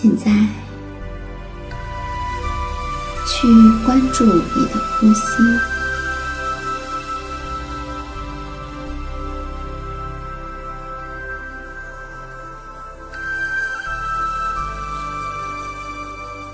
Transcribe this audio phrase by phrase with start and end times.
[0.00, 0.30] 现在，
[3.26, 3.48] 去
[3.84, 5.20] 关注你的呼吸，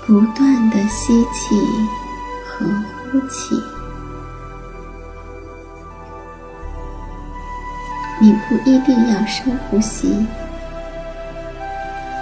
[0.07, 1.55] 不断的吸气
[2.47, 2.65] 和
[3.11, 3.63] 呼气。
[8.19, 10.25] 你不一定要深呼吸。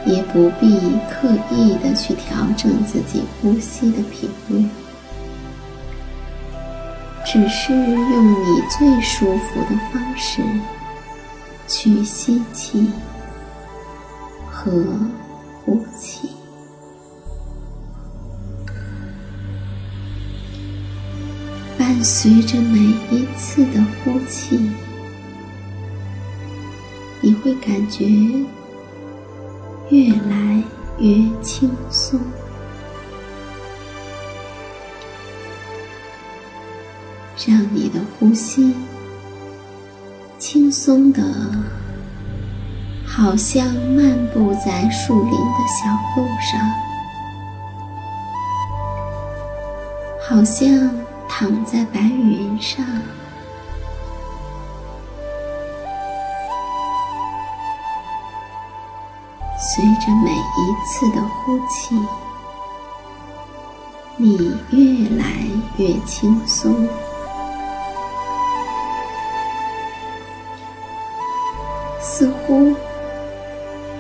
[0.05, 0.77] 也不必
[1.09, 4.65] 刻意的去调整自己呼吸的频率，
[7.25, 10.41] 只是用你最舒服的方式
[11.67, 12.91] 去吸气
[14.51, 14.71] 和
[15.63, 16.29] 呼气，
[21.77, 24.69] 伴随着每一次的呼气，
[27.21, 28.05] 你会感觉。
[29.89, 30.63] 越来
[30.97, 31.07] 越
[31.41, 32.19] 轻松，
[37.45, 38.73] 让你的呼吸
[40.39, 41.21] 轻松的，
[43.05, 46.59] 好像漫步在树林的小路上，
[50.27, 50.89] 好像
[51.27, 52.83] 躺在白云上。
[59.65, 61.97] 随着每一次的呼气，
[64.17, 65.23] 你越来
[65.77, 66.85] 越轻松，
[72.01, 72.75] 似乎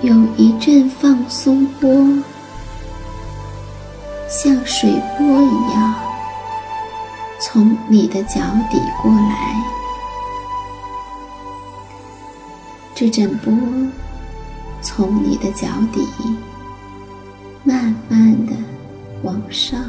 [0.01, 1.89] 有一阵放松波，
[4.27, 5.95] 像水波一样
[7.39, 9.55] 从你的脚底过来，
[12.93, 13.53] 这阵波。
[14.83, 16.05] 从你的脚底
[17.63, 18.51] 慢慢的
[19.23, 19.79] 往上，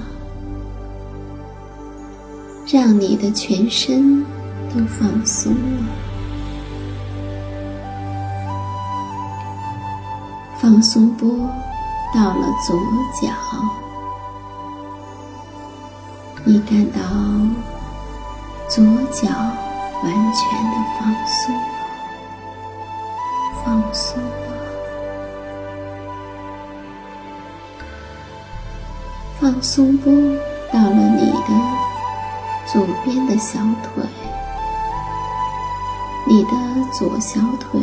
[2.73, 4.25] 让你的全身
[4.73, 5.59] 都放松了。
[10.57, 11.29] 放松波
[12.15, 12.81] 到了左
[13.21, 13.35] 脚，
[16.45, 17.01] 你感到
[18.69, 19.29] 左脚
[20.03, 21.55] 完全的放松，
[23.65, 24.44] 放松。
[29.45, 30.11] 放松波
[30.73, 31.49] 到了你的
[32.65, 34.03] 左边的小腿，
[36.27, 36.51] 你的
[36.95, 37.79] 左小腿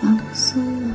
[0.00, 0.94] 放松了。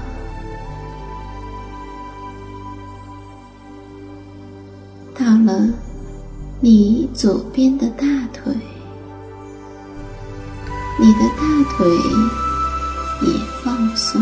[5.13, 5.69] 到了
[6.59, 8.03] 你左边的大
[8.33, 8.51] 腿，
[10.99, 11.87] 你的大腿
[13.21, 14.19] 也放松。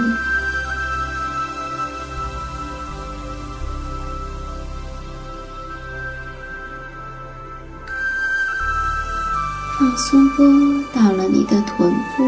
[9.79, 10.45] 放松波
[10.93, 12.23] 到了你的臀部，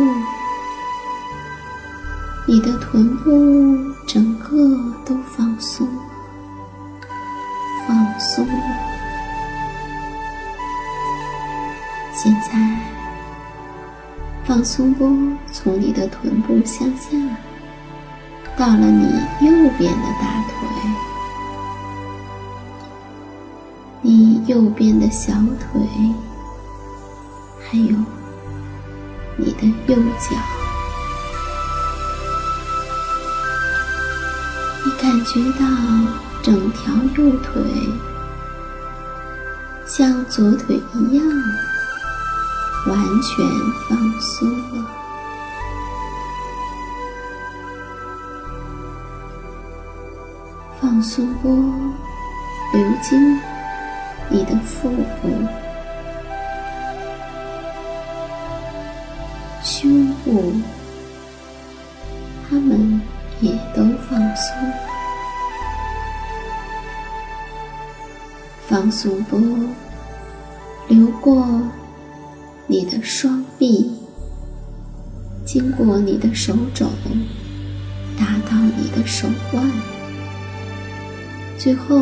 [2.47, 3.77] 你的臀部
[4.07, 4.55] 整个
[5.05, 5.87] 都放松，
[7.87, 8.47] 放松。
[12.13, 12.49] 现在，
[14.43, 15.07] 放松波
[15.51, 17.15] 从你的臀部向下，
[18.57, 19.05] 到了你
[19.45, 20.67] 右边的大腿，
[24.01, 25.79] 你右边的小腿。
[27.67, 27.95] 还有
[29.37, 30.35] 你的右脚，
[34.85, 35.65] 你感觉到
[36.41, 37.61] 整条右腿
[39.85, 41.27] 像左腿一样
[42.87, 43.45] 完全
[43.89, 44.85] 放松了，
[50.79, 51.51] 放松波
[52.73, 53.39] 流经
[54.29, 54.89] 你的腹
[55.21, 55.64] 部。
[59.77, 60.53] 胸部，
[62.49, 63.01] 他们
[63.41, 64.55] 也都放松，
[68.69, 69.37] 放松波
[70.87, 71.45] 流过
[72.67, 73.91] 你的双臂，
[75.43, 76.85] 经过你的手肘，
[78.17, 79.69] 达到你的手腕，
[81.57, 81.97] 最后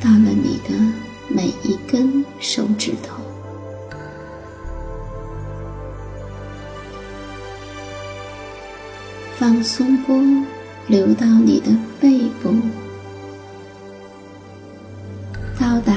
[0.00, 0.74] 到了你的
[1.28, 3.23] 每一根手指头。
[9.44, 10.16] 放松波
[10.86, 11.66] 流到你的
[12.00, 12.50] 背部，
[15.60, 15.92] 到达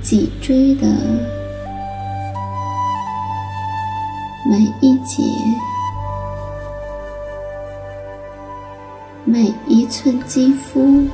[0.00, 0.86] 脊椎的
[4.48, 5.22] 每一节、
[9.26, 11.06] 每一寸肌肤、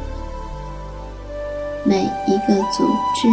[1.83, 2.87] 每一个组
[3.17, 3.29] 织、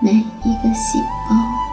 [0.00, 1.63] 每一个细胞。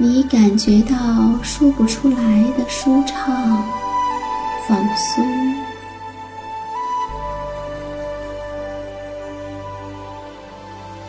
[0.00, 0.96] 你感觉到
[1.42, 2.16] 说不出来
[2.56, 3.64] 的舒畅、
[4.68, 5.26] 放松，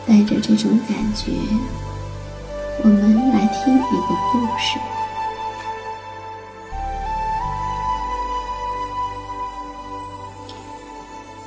[0.07, 1.31] 带着这种感觉，
[2.83, 4.79] 我们来听一个故事。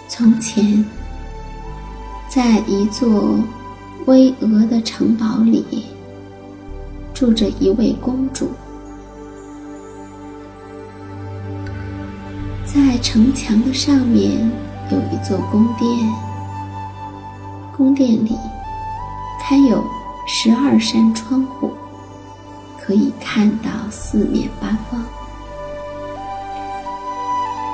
[0.06, 0.84] 从前，
[2.28, 3.36] 在一座
[4.06, 5.88] 巍峨的城堡里。
[7.22, 8.50] 住着一位公主，
[12.64, 14.32] 在城墙的上面
[14.90, 15.88] 有一座宫殿，
[17.76, 18.36] 宫殿里
[19.40, 19.84] 开有
[20.26, 21.70] 十二扇窗户，
[22.76, 25.00] 可以看到四面八方。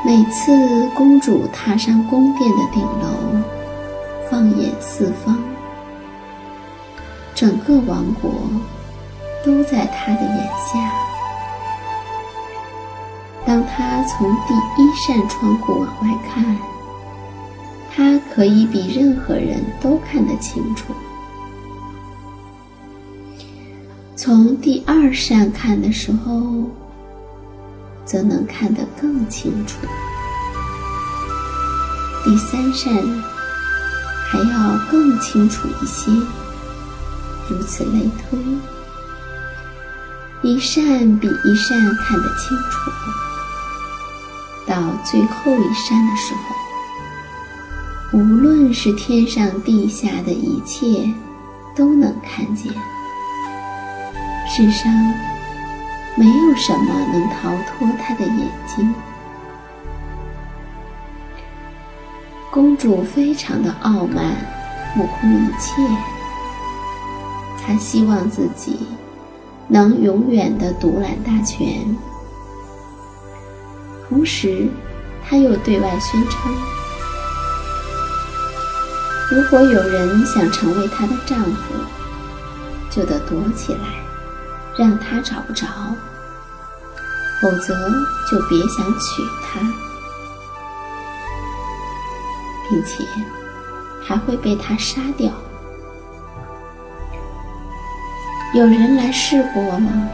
[0.05, 0.53] 每次
[0.95, 3.41] 公主踏上宫殿的顶楼，
[4.31, 5.39] 放眼四方，
[7.35, 8.31] 整个王国。
[9.49, 10.93] 都在他的眼下。
[13.47, 16.55] 当他从第一扇窗户往外看，
[17.91, 20.93] 他可以比任何人都看得清楚；
[24.15, 26.43] 从第二扇看的时候，
[28.05, 29.79] 则能看得更清楚；
[32.23, 32.93] 第三扇
[34.27, 36.11] 还要更清楚一些，
[37.49, 38.39] 如此类推。
[40.49, 40.83] 一扇
[41.19, 42.91] 比一扇看得清楚，
[44.67, 51.13] 到最后一扇的时候，无论是天上地下的一切，
[51.77, 52.73] 都能看见。
[54.49, 54.91] 世上
[56.17, 58.95] 没有什么能逃脱他的眼睛。
[62.51, 64.35] 公主非常的傲慢，
[64.97, 65.75] 目空一切。
[67.63, 68.79] 她希望自己。
[69.69, 71.95] 能永远的独揽大权，
[74.09, 74.67] 同时，
[75.23, 76.55] 他又对外宣称：
[79.31, 81.75] 如果有人想成为她的丈夫，
[82.91, 83.81] 就得躲起来，
[84.79, 85.67] 让他找不着；
[87.43, 87.75] 否则，
[88.31, 89.61] 就别想娶她，
[92.71, 93.05] 并且
[94.03, 95.31] 还会被他杀掉。
[98.55, 100.09] 有人来试过了，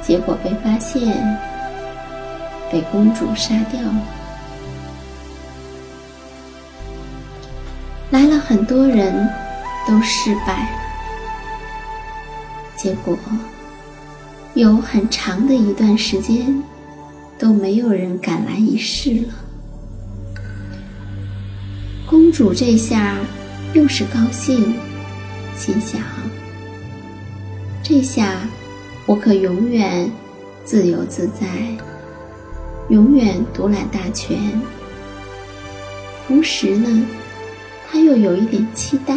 [0.00, 1.38] 结果被发现，
[2.70, 4.02] 被公主杀掉了。
[8.10, 9.28] 来了很多人，
[9.86, 10.68] 都失败了。
[12.76, 13.18] 结果
[14.54, 16.62] 有很长的一段时间，
[17.38, 19.34] 都没有人敢来一试了。
[22.06, 23.16] 公主这下
[23.74, 24.74] 又是高兴，
[25.56, 26.00] 心想：
[27.88, 28.46] 这下
[29.06, 30.12] 我可永远
[30.62, 31.46] 自由自在，
[32.90, 34.38] 永远独揽大权。
[36.26, 37.06] 同时呢，
[37.90, 39.16] 他又有一点期待，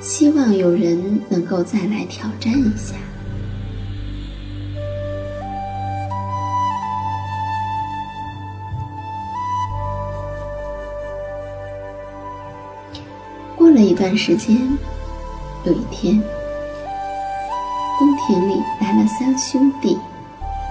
[0.00, 2.94] 希望有人能够再来挑战一下。
[13.54, 14.56] 过了一段时间，
[15.66, 16.18] 有一天，
[18.00, 20.00] 宫廷里来了三兄弟，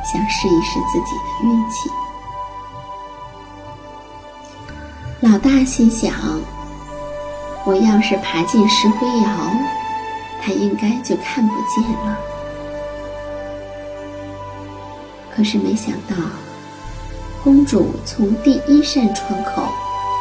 [0.03, 1.87] 想试一试自己的运气。
[5.19, 6.11] 老大心想：
[7.65, 9.29] 我要是爬进石灰窑，
[10.41, 12.17] 他应该就看不见了。
[15.31, 16.15] 可是没想到，
[17.43, 19.67] 公主从第一扇窗口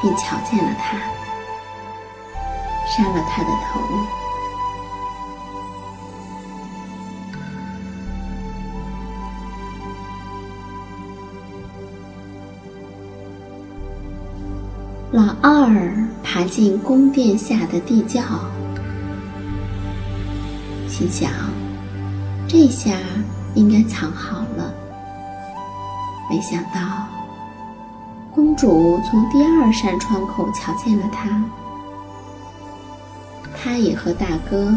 [0.02, 0.98] 便瞧见了他。
[2.86, 3.80] 杀了他的头。
[15.10, 18.20] 老二爬进宫殿下的地窖，
[20.86, 21.30] 心想：
[22.46, 22.92] 这下
[23.54, 24.74] 应该藏好了。
[26.28, 27.08] 没想到，
[28.34, 31.42] 公主从第二扇窗口瞧见了他。
[33.56, 34.76] 他也和大哥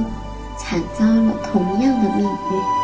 [0.57, 2.80] 惨遭了同样的命运。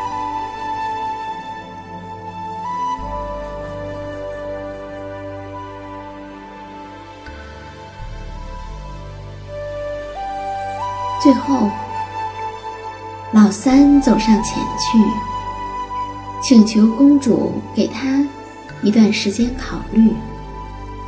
[11.22, 11.70] 最后，
[13.34, 14.98] 老三走上前去，
[16.42, 18.24] 请求公主给他
[18.84, 20.14] 一段时间考虑，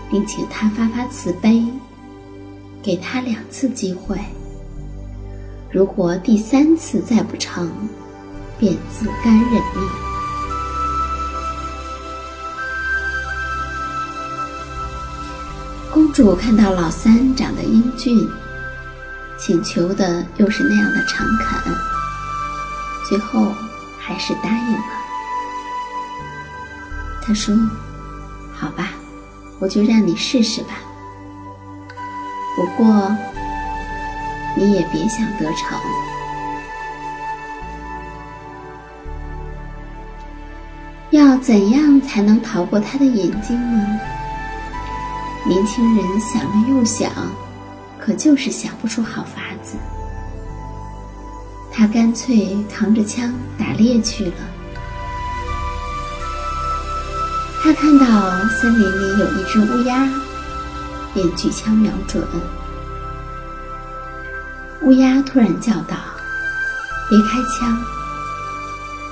[0.10, 1.64] 并请他发发慈悲，
[2.82, 4.18] 给他两次机会。
[5.72, 7.72] 如果第三次再不成，
[8.58, 9.90] 便自甘认命。
[15.94, 18.28] 公主看到老三长得英俊，
[19.50, 21.74] 请求的又是那样的诚恳，
[23.10, 23.52] 最后
[23.98, 24.84] 还是答应了。
[27.24, 27.56] 他说
[28.54, 28.90] ：“好吧，
[29.58, 30.76] 我就让你试试吧。
[32.56, 33.12] 不过……”
[34.56, 35.80] 你也别想得逞。
[41.10, 44.00] 要怎样才能逃过他的眼睛呢？
[45.44, 47.10] 年轻人想了又想，
[48.10, 49.78] 可就是想不出好法子。
[51.72, 54.34] 他干脆扛着枪打猎去了。
[57.62, 60.10] 他看到森林里有一只乌鸦，
[61.14, 62.28] 便举枪瞄准。
[64.82, 65.96] 乌鸦突然叫道
[67.12, 67.78] ：“别开枪！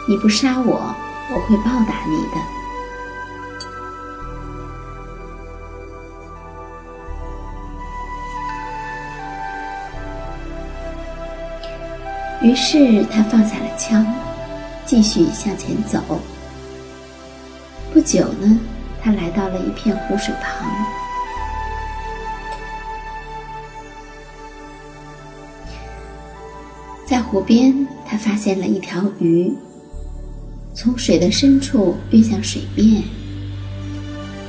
[0.07, 0.95] 你不杀我，
[1.31, 2.41] 我会报答你的。”
[12.47, 14.05] 于是他放下了枪，
[14.85, 16.01] 继续向前走。
[17.93, 18.57] 不久呢，
[19.01, 20.65] 他来到了一片湖水旁。
[27.05, 29.51] 在湖边，他发现了一条鱼，
[30.73, 33.03] 从水的深处跃向水面。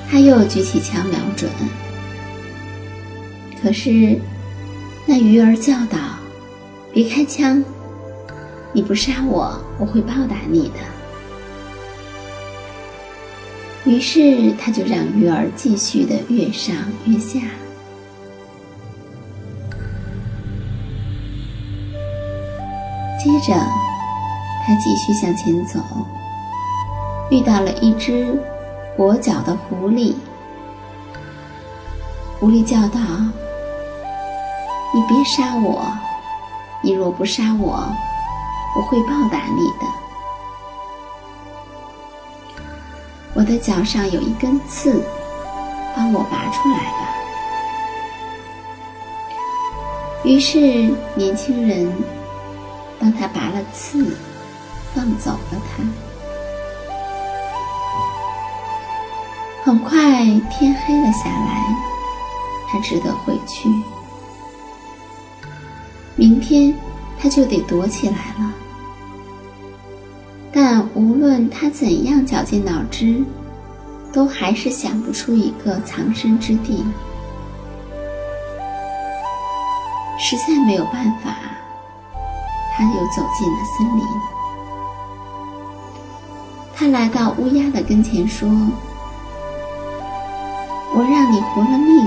[0.09, 1.51] 他又举起枪瞄准，
[3.61, 4.17] 可是
[5.05, 5.99] 那鱼儿叫道
[6.95, 7.61] ：“别开枪！
[8.79, 10.75] 你不杀我，我会报答你的。”
[13.85, 17.41] 于是他就让鱼儿继续的越上越下。
[23.19, 23.53] 接着，
[24.65, 25.81] 他继续向前走，
[27.33, 28.33] 遇到了一只
[28.97, 30.15] 跛脚的狐狸。
[32.39, 33.01] 狐狸叫道
[34.95, 35.85] ：“你别杀我！
[36.81, 37.93] 你若不杀我，
[38.77, 39.87] 我会报答你的。
[43.35, 45.03] 我的脚上有一根刺，
[45.97, 47.09] 帮我拔出来吧。”
[50.25, 50.59] 于是
[51.15, 51.93] 年轻人
[52.99, 54.17] 帮他拔了刺，
[54.95, 55.83] 放走了他。
[59.65, 61.75] 很快天黑了下来，
[62.69, 63.69] 他只得回去。
[66.17, 66.75] 明天
[67.21, 68.53] 他就得躲起来了。
[70.53, 73.23] 但无论他怎样绞尽脑汁，
[74.13, 76.85] 都还是想不出一个藏身之地。
[80.19, 81.37] 实在没有办法，
[82.77, 84.05] 他又走进了森林。
[86.75, 88.49] 他来到乌鸦的跟前说
[90.95, 92.07] ：“我让你活了命，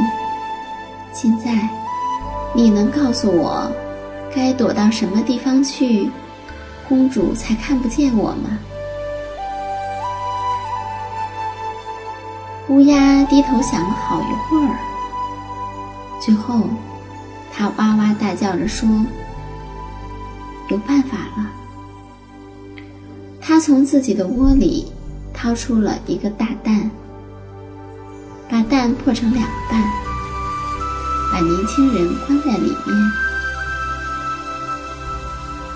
[1.14, 1.70] 现在
[2.54, 3.72] 你能告诉我，
[4.36, 6.10] 该躲到什么地方去，
[6.88, 8.60] 公主才看不见我吗？”
[12.70, 14.76] 乌鸦低头想了好一会儿，
[16.22, 16.70] 最后，
[17.52, 18.88] 它哇哇大叫着说
[20.70, 21.52] ：“有办法了！”
[23.42, 24.90] 它从自己的窝里
[25.34, 26.90] 掏出了一个大蛋，
[28.50, 29.84] 把蛋破成两半，
[31.34, 33.12] 把年轻人关在里面，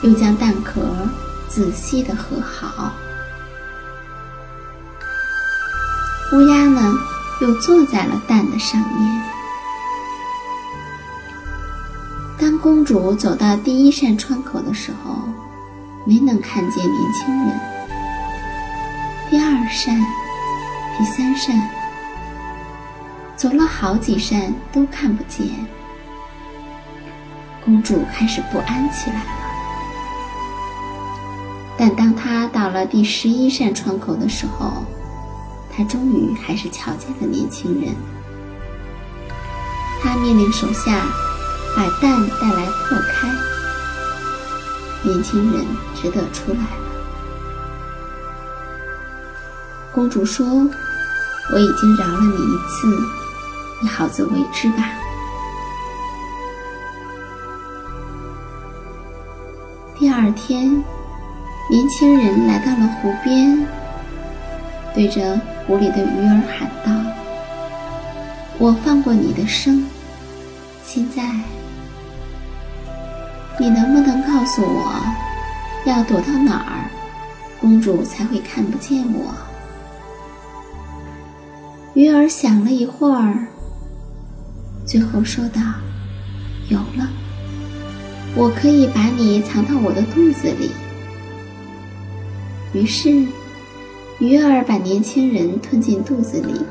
[0.05, 0.81] 又将蛋壳
[1.47, 2.93] 仔细的合好。
[6.31, 6.93] 乌鸦呢，
[7.41, 9.21] 又坐在了蛋的上面。
[12.37, 15.17] 当公主走到第一扇窗口的时候，
[16.05, 17.59] 没能看见年轻人。
[19.31, 19.99] 第二扇、
[20.99, 21.67] 第三扇，
[23.35, 25.47] 走了好几扇都看不见。
[27.63, 29.44] 公主开始不安起来了。
[31.77, 34.85] 但当他到了第十一扇窗口的时候，
[35.75, 37.93] 他终于还是瞧见了年轻人。
[40.01, 41.05] 他命令手下
[41.75, 43.27] 把蛋带来破开，
[45.03, 45.65] 年轻人
[45.95, 46.77] 只得出来了。
[49.91, 50.47] 公主说
[51.51, 52.87] ：“我已经饶了你一次，
[53.81, 54.93] 你好自为之吧。”
[59.97, 60.81] 第二天，
[61.69, 63.65] 年轻人来到了湖边，
[64.93, 65.39] 对着。
[65.67, 66.91] 湖里的鱼儿喊道
[68.59, 69.83] ：“我放过你的生，
[70.85, 71.23] 现在
[73.57, 74.93] 你能不能告诉我，
[75.87, 76.87] 要躲到哪儿，
[77.59, 79.33] 公主才会看不见我？”
[81.95, 83.47] 鱼儿想了一会儿，
[84.85, 85.59] 最后说道
[86.69, 87.09] ：“有了，
[88.35, 90.69] 我可以把你藏到我的肚子里。”
[92.75, 93.25] 于是。
[94.19, 96.61] 鱼儿把年轻人吞进肚子里，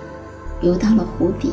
[0.62, 1.52] 游到了湖底。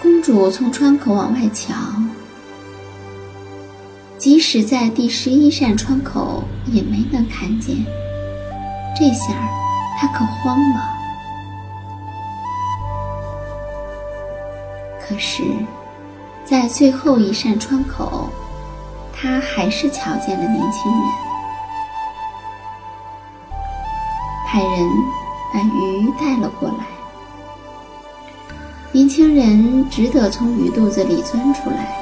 [0.00, 1.74] 公主从窗口往外瞧，
[4.16, 7.76] 即使在第十一扇窗口也没能看见。
[8.98, 9.34] 这下
[9.98, 10.80] 她可慌了。
[14.98, 15.42] 可是，
[16.42, 18.30] 在最后一扇窗口，
[19.22, 21.00] 他还是瞧见了年轻人。
[24.48, 24.90] 派人
[25.54, 26.84] 把鱼带了过来，
[28.90, 31.96] 年轻人只得从鱼肚子里钻出来。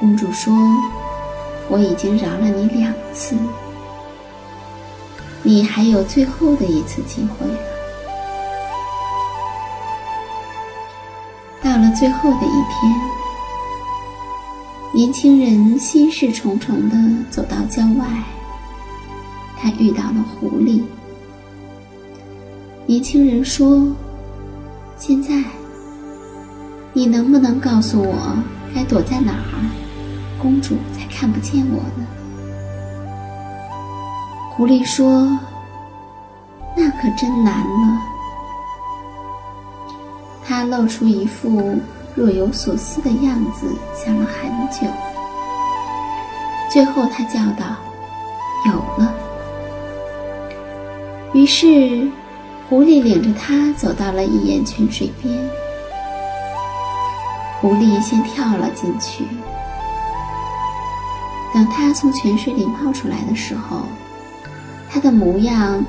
[0.00, 0.50] 公主说
[1.68, 3.36] ：“我已经饶了你两次，
[5.42, 7.58] 你还有最后的一次机会了。”
[11.62, 12.94] 到了最后的一天，
[14.98, 16.96] 年轻人心事重重的
[17.30, 18.04] 走到郊外。
[19.56, 20.82] 他遇到了狐狸。
[22.84, 23.86] 年轻人说
[24.98, 25.44] ：“现在，
[26.92, 28.42] 你能不能告诉我
[28.74, 29.70] 该躲在哪儿，
[30.42, 32.04] 公主才看不见我呢？”
[34.50, 35.28] 狐狸说
[36.76, 38.02] ：“那可真难了。”
[40.44, 41.76] 他露出一副
[42.18, 44.92] 若有所思的样子，想了很久。
[46.68, 47.76] 最后，他叫道
[48.66, 49.14] ：“有了。”
[51.32, 52.10] 于是，
[52.68, 55.32] 狐狸领着他走到了一眼泉水边。
[57.60, 59.24] 狐狸先跳了进去。
[61.54, 63.82] 等他从泉水里冒出来的时候，
[64.90, 65.84] 他的模样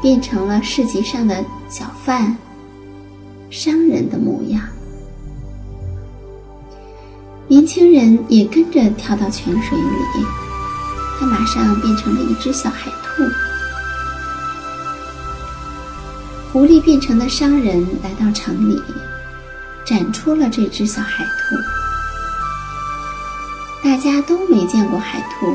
[0.00, 2.36] 变成了市集上的小贩、
[3.50, 4.62] 商人的模样。
[7.52, 10.26] 年轻人也跟着跳到泉水里，
[11.20, 13.22] 他马上变成了一只小海兔。
[16.50, 18.82] 狐狸变成的商人来到城里，
[19.84, 21.54] 展出了这只小海兔。
[23.86, 25.54] 大家都没见过海兔，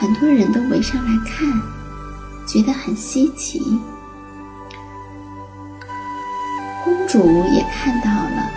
[0.00, 1.60] 很多人都围上来看，
[2.46, 3.60] 觉得很稀奇。
[6.82, 8.50] 公主也看到了，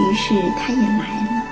[0.00, 1.42] 于是他也来了。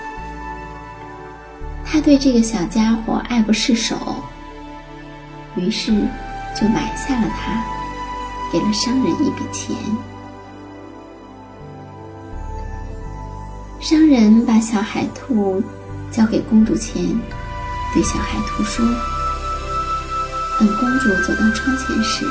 [1.85, 3.97] 他对这个小家伙爱不释手，
[5.57, 5.93] 于是
[6.59, 7.63] 就买下了它，
[8.53, 9.77] 给了商人一笔钱。
[13.81, 15.63] 商人把小海兔
[16.13, 17.03] 交给公主前，
[17.93, 18.87] 对小海兔说
[20.61, 22.25] ：“等公主走到窗前时，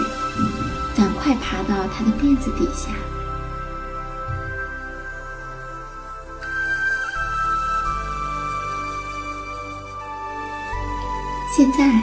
[0.96, 2.92] 赶快爬到她的辫子底下。”
[11.56, 12.02] 现在，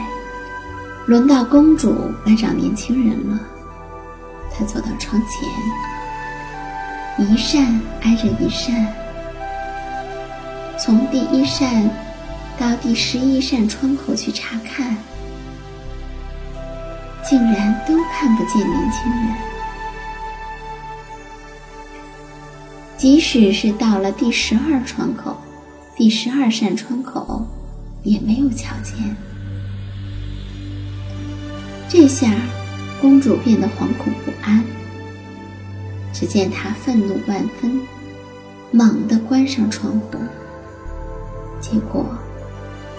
[1.07, 3.39] 轮到公主来找年轻人了。
[4.51, 5.49] 她走到窗前，
[7.25, 8.93] 一扇挨着一扇，
[10.77, 11.89] 从第一扇
[12.59, 14.97] 到第十一扇窗口去查看，
[17.23, 19.33] 竟然都看不见年轻人。
[22.97, 25.37] 即使是到了第十二窗口、
[25.95, 27.45] 第十二扇窗口，
[28.03, 29.15] 也没有瞧见。
[31.89, 32.29] 这下，
[33.01, 34.63] 公主变得惶恐不安。
[36.11, 37.79] 只见她愤怒万分，
[38.71, 40.17] 猛地关上窗户。
[41.61, 42.05] 结果，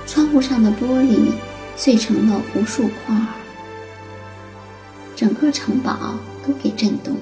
[0.06, 1.30] 窗户上的玻璃
[1.76, 3.14] 碎成了无数块，
[5.14, 6.14] 整个城堡
[6.46, 7.20] 都给震动了。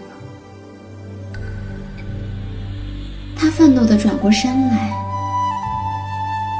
[3.36, 4.92] 她愤怒地转过身来，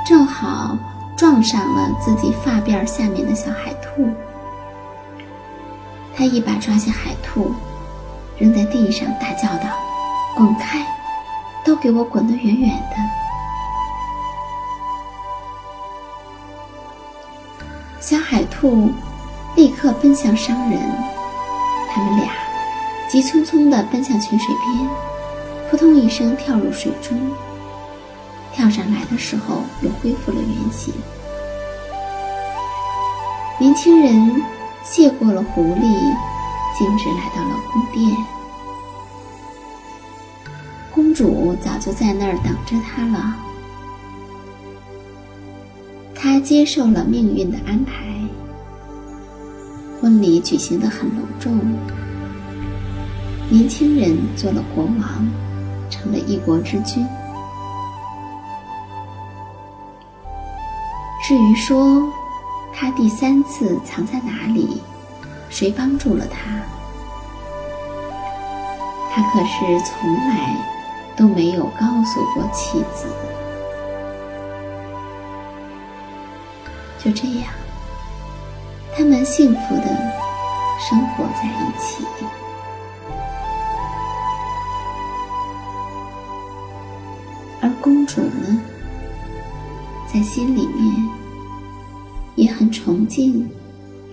[0.07, 0.77] 正好
[1.16, 4.11] 撞上了自己发辫下面的小海兔。
[6.16, 7.55] 他一把抓起海兔，
[8.38, 9.68] 扔在地上，大叫道
[10.35, 10.83] ：“滚开！
[11.62, 12.96] 都给我滚得远远的！”
[18.00, 18.90] 小海兔
[19.57, 20.81] 立刻奔向商人，
[21.90, 22.33] 他们俩
[23.11, 24.88] 急匆匆地奔向泉水边，
[25.68, 27.20] 扑通一声跳入水中。
[28.55, 30.94] 跳上来的时候，又恢复了原形。
[33.59, 34.56] 年轻人。
[34.88, 36.14] 谢过了狐狸，
[36.79, 38.16] 径直来到了宫殿。
[40.94, 43.35] 公主早就在那儿等着他了。
[46.14, 47.92] 他接受了命运的安排，
[50.01, 51.59] 婚礼举行的很隆重。
[53.51, 55.29] 年轻人做了国王，
[55.90, 57.07] 成了一国之君。
[61.22, 62.03] 至于说，
[62.78, 64.82] 他第三次藏在哪里？
[65.48, 66.38] 谁帮助了他？
[69.10, 70.54] 他可是从来
[71.16, 73.08] 都没有告诉过妻子。
[77.02, 77.48] 就这样，
[78.94, 79.86] 他们幸福的
[80.78, 82.04] 生活在一起。
[87.62, 88.60] 而公主呢，
[90.06, 91.25] 在心里面。
[92.37, 93.49] 也很崇敬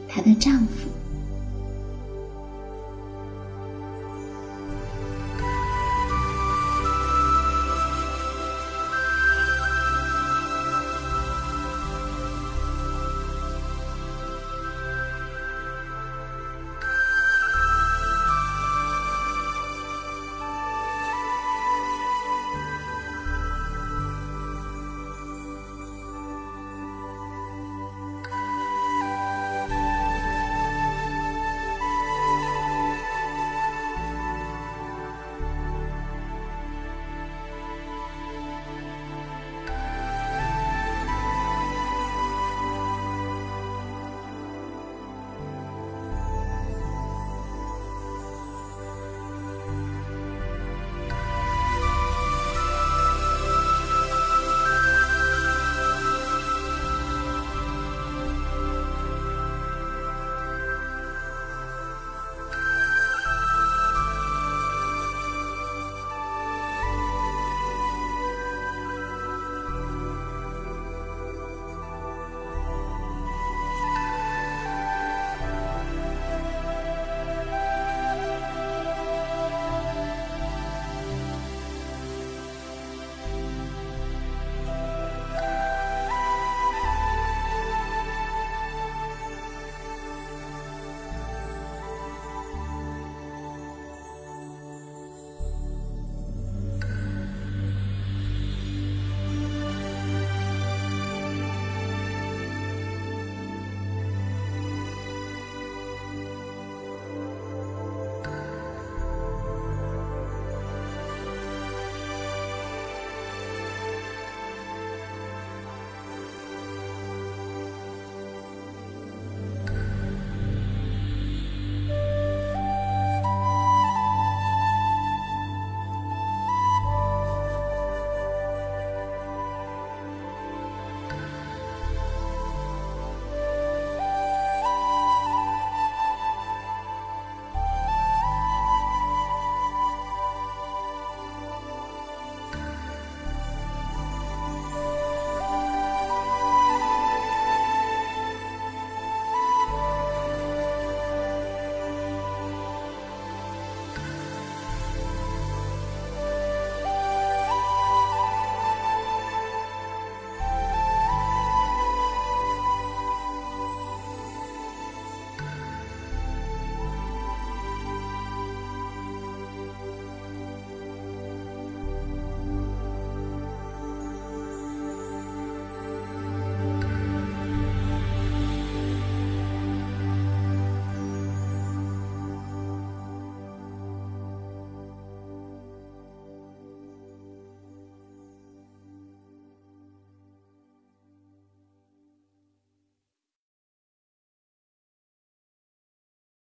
[0.08, 1.03] 她的丈夫。